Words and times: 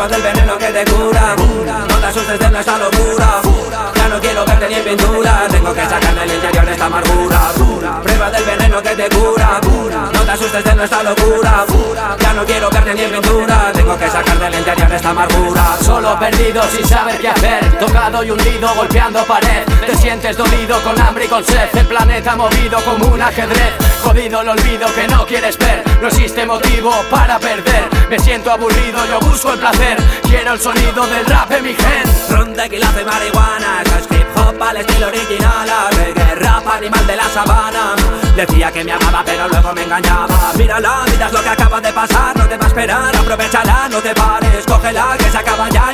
Prueba 0.00 0.16
del 0.16 0.32
veneno 0.32 0.56
que 0.56 0.66
te 0.68 0.90
cura. 0.90 1.36
No 1.36 1.96
te 1.98 2.06
asustes 2.06 2.38
de 2.38 2.50
nuestra 2.50 2.78
locura 2.78 3.42
Ya 3.96 4.08
no 4.08 4.18
quiero 4.18 4.46
verte 4.46 4.68
ni 4.70 4.74
en 4.76 4.84
pintura. 4.84 5.46
Tengo 5.50 5.74
que 5.74 5.82
sacar 5.82 6.14
del 6.14 6.32
interior 6.32 6.68
esta 6.70 6.86
amargura. 6.86 7.40
Prueba 8.02 8.30
del 8.30 8.44
veneno 8.44 8.82
que 8.82 8.96
te 8.96 9.08
cura. 9.10 9.60
No 10.14 10.20
te 10.22 10.30
asustes 10.30 10.64
de 10.64 10.74
nuestra 10.74 11.02
locura 11.02 11.66
Ya 12.18 12.32
no 12.32 12.46
quiero 12.46 12.70
verte 12.70 12.94
ni 12.94 13.02
en 13.02 13.10
pintura. 13.10 13.72
Tengo 13.74 13.98
que 13.98 14.08
sacar 14.08 14.38
del 14.38 14.54
interior 14.54 14.90
esta 14.90 15.10
amargura. 15.10 15.76
Solo 15.82 16.18
perdido 16.18 16.62
sin 16.74 16.86
saber 16.86 17.20
qué 17.20 17.28
hacer. 17.28 17.78
Tocado 17.78 18.24
y 18.24 18.30
hundido 18.30 18.74
golpeando 18.74 19.22
pared. 19.24 19.66
Te 19.84 19.94
sientes 19.96 20.34
dolido 20.34 20.82
con 20.82 20.98
hambre 20.98 21.26
y 21.26 21.28
con 21.28 21.44
sed. 21.44 21.68
El 21.74 21.86
planeta 21.86 22.36
movido 22.36 22.82
como 22.86 23.06
un 23.08 23.20
ajedrez. 23.20 23.74
Jodido 24.02 24.40
el 24.40 24.48
olvido 24.48 24.86
que 24.94 25.06
no 25.08 25.26
quieres 25.26 25.58
ver. 25.58 25.84
No 26.00 26.08
existe 26.08 26.46
motivo 26.46 26.90
para 27.10 27.38
perder 27.38 27.89
Me 28.10 28.18
siento 28.18 28.50
aburrido, 28.50 29.06
yo 29.06 29.20
busco 29.20 29.52
el 29.52 29.60
placer. 29.60 29.96
Quiero 30.22 30.54
el 30.54 30.60
sonido 30.60 31.06
del 31.06 31.24
rap 31.26 31.52
en 31.52 31.62
mi 31.62 31.74
gen. 31.74 32.02
Ron, 32.28 32.52
tequila 32.54 32.92
y 33.00 33.04
marihuana 33.04 33.82
hip 34.10 34.26
hop 34.36 34.60
al 34.60 34.76
estilo 34.78 35.06
original. 35.06 35.68
Reggae, 35.92 36.34
rap, 36.34 36.66
animal 36.66 37.06
de 37.06 37.16
la 37.16 37.28
sabana. 37.28 37.94
Decía 38.34 38.72
que 38.72 38.82
me 38.82 38.92
amaba 38.92 39.22
pero 39.24 39.48
luego 39.48 39.72
me 39.72 39.84
engañaba. 39.84 40.52
Mira 40.56 40.80
la 40.80 41.04
vida 41.06 41.26
es 41.26 41.32
lo 41.32 41.40
que 41.40 41.48
acaba 41.48 41.80
de 41.80 41.92
pasar. 41.92 42.36
No 42.36 42.48
te 42.48 42.56
va 42.56 42.64
a 42.64 42.68
esperar, 42.68 43.16
aprovechala, 43.16 43.88
no 43.88 43.98
te 43.98 44.12
pares. 44.12 44.66
Cógela 44.66 45.16
que 45.16 45.30
se 45.30 45.38
acaba 45.38 45.68
ya 45.68 45.89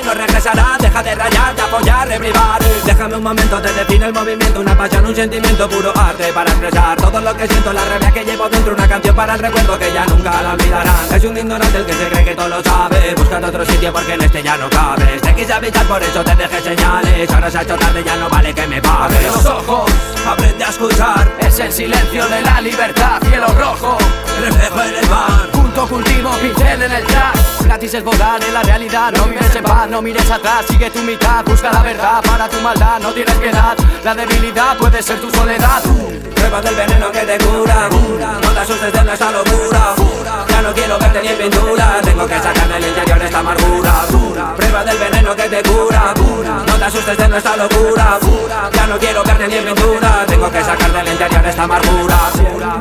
Deja 0.96 1.10
de 1.10 1.14
rayar, 1.14 1.54
de 1.54 1.60
apoyar, 1.60 2.08
de 2.08 2.18
privar 2.18 2.62
Déjame 2.86 3.16
un 3.16 3.22
momento, 3.22 3.60
te 3.60 3.70
define 3.70 4.06
el 4.06 4.14
movimiento 4.14 4.60
Una 4.60 4.78
pasión, 4.78 5.04
un 5.04 5.14
sentimiento, 5.14 5.68
puro 5.68 5.92
arte 5.94 6.32
Para 6.32 6.50
expresar 6.50 6.96
todo 6.96 7.20
lo 7.20 7.36
que 7.36 7.46
siento 7.46 7.70
La 7.74 7.84
rabia 7.84 8.10
que 8.10 8.24
llevo 8.24 8.48
dentro 8.48 8.72
Una 8.72 8.88
canción 8.88 9.14
para 9.14 9.34
el 9.34 9.40
recuerdo 9.40 9.78
que 9.78 9.92
ya 9.92 10.06
nunca 10.06 10.42
la 10.42 10.54
olvidarán 10.54 11.14
Es 11.14 11.22
un 11.24 11.36
ignorante 11.36 11.76
el 11.76 11.84
que 11.84 11.92
se 11.92 12.08
cree 12.08 12.24
que 12.24 12.34
todo 12.34 12.48
lo 12.48 12.62
sabe 12.62 13.14
Buscando 13.14 13.48
otro 13.48 13.66
sitio 13.66 13.92
porque 13.92 14.14
en 14.14 14.22
este 14.22 14.42
ya 14.42 14.56
no 14.56 14.70
cabes 14.70 15.20
Te 15.20 15.34
quise 15.34 15.52
avisar 15.52 15.86
por 15.86 16.02
eso 16.02 16.24
te 16.24 16.34
dejé 16.34 16.62
señales. 16.62 17.30
Ahora 17.30 17.50
se 17.50 17.58
ha 17.58 17.62
hecho 17.62 17.76
tarde, 17.76 18.02
ya 18.02 18.16
no 18.16 18.30
vale 18.30 18.54
que 18.54 18.66
me 18.66 18.80
pagues 18.80 19.18
Abre 19.18 19.26
los 19.26 19.44
ojos, 19.44 19.90
aprende 20.26 20.64
a 20.64 20.68
escuchar. 20.70 21.32
Es 21.40 21.58
el 21.58 21.72
silencio 21.72 22.26
de 22.26 22.40
la 22.40 22.60
libertad 22.62 23.20
Cielo 23.28 23.48
rojo, 23.48 23.98
Gratis 27.76 27.92
es 27.92 28.04
volar 28.04 28.42
en 28.42 28.54
la 28.54 28.62
realidad. 28.62 29.12
No 29.12 29.24
vives 29.26 29.54
en 29.54 29.62
paz, 29.62 29.86
no 29.86 30.00
mires 30.00 30.30
atrás. 30.30 30.64
Sigue 30.66 30.88
tu 30.88 31.00
mitad, 31.00 31.44
busca 31.44 31.70
la 31.70 31.82
verdad. 31.82 32.22
Para 32.22 32.48
tu 32.48 32.58
maldad, 32.62 32.98
no 33.00 33.12
tienes 33.12 33.34
piedad. 33.34 33.76
La 34.02 34.14
debilidad 34.14 34.78
puede 34.78 35.02
ser 35.02 35.20
tu 35.20 35.30
soledad. 35.30 35.82
Prueba 36.36 36.62
del 36.62 36.74
veneno 36.74 37.12
que 37.12 37.20
te 37.20 37.36
cura. 37.36 37.90
No 38.42 38.50
te 38.50 38.60
asustes 38.60 38.90
de 38.90 39.04
nuestra 39.04 39.30
locura. 39.30 39.94
Ya 40.48 40.62
no 40.62 40.72
quiero 40.72 40.98
verte 40.98 41.20
ni 41.20 41.28
en 41.28 41.36
pintura. 41.36 42.00
Tengo 42.02 42.26
que 42.26 42.38
sacar 42.38 42.66
del 42.66 42.86
interior 42.88 43.22
esta 43.22 43.38
amargura. 43.40 43.92
Prueba 44.56 44.82
del 44.82 44.96
veneno 44.96 45.36
que 45.36 45.42
te 45.42 45.62
cura. 45.62 46.14
No 46.66 46.78
te 46.78 46.84
asustes 46.84 47.18
de 47.18 47.28
nuestra 47.28 47.56
locura. 47.58 48.18
Ya 48.72 48.86
no 48.86 48.98
quiero 48.98 49.22
verte 49.22 49.48
ni 49.48 49.54
en 49.56 49.64
pintura. 49.66 50.24
Tengo 50.26 50.50
que 50.50 50.64
sacar 50.64 50.92
del 50.94 51.08
interior 51.08 51.46
esta 51.46 51.64
amargura. 51.64 52.16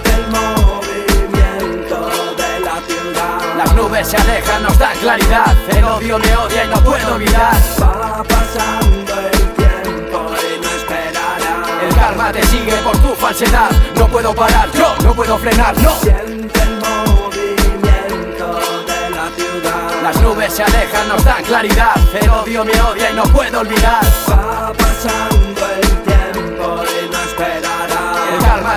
El 0.05 0.27
movimiento 0.29 1.99
de 2.37 2.59
la 2.61 2.75
ciudad. 2.87 3.55
Las 3.57 3.73
nubes 3.73 4.07
se 4.07 4.17
alejan, 4.17 4.65
claridad. 5.01 5.55
El 5.69 5.83
odio 5.83 6.19
me 6.19 6.35
odia 6.35 6.65
y 6.65 6.67
no 6.67 6.83
puedo 6.83 7.15
olvidar. 7.15 7.55
Va 7.81 8.23
pasando 8.23 9.13
el 9.31 9.39
tiempo 9.55 10.31
y 10.39 10.59
no 10.61 10.69
esperará. 10.69 11.87
El 11.87 11.95
karma 11.95 12.31
te 12.31 12.43
sigue 12.47 12.75
por 12.77 12.97
tu 12.97 13.15
falsedad. 13.15 13.71
No 13.95 14.07
puedo 14.07 14.33
parar, 14.33 14.69
yo 14.73 14.95
no 15.03 15.13
puedo 15.13 15.37
frenar, 15.37 15.77
no. 15.79 15.91
Siente 15.99 16.61
el 16.61 16.75
movimiento 16.77 18.59
de 18.87 19.09
la 19.09 19.29
ciudad. 19.35 20.01
Las 20.03 20.21
nubes 20.21 20.53
se 20.53 20.63
alejan, 20.63 21.07
nos 21.09 21.23
dan 21.23 21.43
claridad. 21.43 21.95
El 22.19 22.29
odio 22.29 22.65
me 22.65 22.81
odia 22.81 23.11
y 23.11 23.13
no 23.13 23.23
puedo 23.23 23.59
olvidar. 23.59 24.03
Va 24.29 24.73
pasando 24.73 25.61
el 25.81 25.87
tiempo 26.03 26.83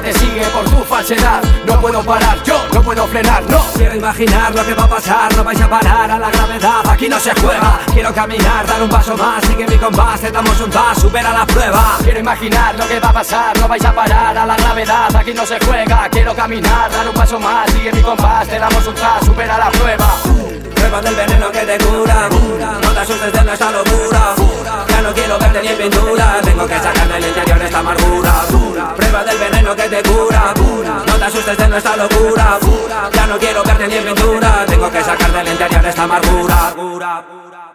te 0.03 0.13
sigue 0.13 0.45
por 0.47 0.65
tu 0.65 0.85
falsedad. 0.85 1.43
No 1.67 1.81
puedo 1.81 2.03
parar, 2.03 2.43
yo 2.45 2.57
no 2.73 2.83
puedo 2.83 3.07
frenar, 3.07 3.43
no 3.51 3.59
Quiero 3.75 3.95
imaginar 3.95 4.55
lo 4.55 4.65
que 4.65 4.75
va 4.75 4.85
a 4.85 4.89
pasar, 4.89 5.37
no 5.37 5.45
vais 5.45 5.61
a 5.61 5.69
parar 5.69 6.11
a 6.11 6.19
la 6.19 6.31
gravedad, 6.31 6.89
aquí 6.89 7.09
no 7.09 7.19
se 7.19 7.33
juega. 7.41 7.81
Quiero 7.93 8.13
caminar, 8.13 8.67
dar 8.67 8.83
un 8.83 8.89
paso 8.89 9.17
más, 9.17 9.45
sigue 9.45 9.67
mi 9.67 9.77
compás, 9.77 10.21
te 10.21 10.31
damos 10.31 10.61
un 10.61 10.71
pas, 10.71 10.99
supera 11.01 11.33
la 11.33 11.47
prueba. 11.47 11.97
Quiero 12.03 12.21
imaginar 12.21 12.77
lo 12.79 12.87
que 12.87 13.01
va 13.01 13.11
a 13.11 13.13
pasar, 13.13 13.59
no 13.59 13.69
vais 13.69 13.85
a 13.85 13.95
parar 13.95 14.37
a 14.37 14.47
la 14.47 14.57
gravedad, 14.57 15.15
aquí 15.15 15.33
no 15.33 15.47
se 15.47 15.59
juega. 15.61 16.09
Quiero 16.11 16.35
caminar, 16.35 16.91
dar 16.91 17.09
un 17.09 17.15
paso 17.15 17.39
más, 17.39 17.71
sigue 17.71 17.93
mi 17.93 18.03
compás, 18.03 18.49
te 18.49 18.59
damos 18.59 18.87
un 18.87 18.95
pas, 18.95 19.25
supera 19.25 19.59
la 19.59 19.71
prueba. 19.71 20.17
Prueba 20.75 21.01
del 21.01 21.15
veneno 21.15 21.51
que 21.51 21.61
te 21.61 21.79
cura, 21.85 22.29
no 22.83 22.91
te 22.93 23.01
asustes 23.01 23.33
de 23.33 23.45
nuestra 23.45 23.71
locura. 23.71 24.35
Ya 24.89 25.03
no 25.03 25.13
quiero 25.13 25.39
verte 25.39 25.63
ni 25.63 25.69
en 25.69 25.77
pintura, 25.77 26.41
tengo 26.43 26.67
que 26.67 26.79
sacar 26.79 26.98
que 29.77 29.89
te 29.89 30.03
cura, 30.03 30.55
no 31.07 31.19
te 31.19 31.25
asustes 31.25 31.59
de 31.59 31.69
nuestra 31.69 31.97
locura. 31.97 32.59
Ya 33.13 33.27
no 33.27 33.39
quiero 33.39 33.63
verte 33.63 33.89
ni 33.89 33.97
en 33.97 34.05
pintura, 34.05 34.65
tengo 34.67 34.91
que 34.91 35.03
sacar 35.03 35.33
del 35.33 35.49
interior 35.49 35.87
esta 35.87 36.03
amargura 36.05 37.68